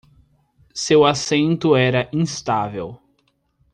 Seu 0.73 1.05
assento 1.05 1.75
era 1.75 2.09
instável. 2.11 2.99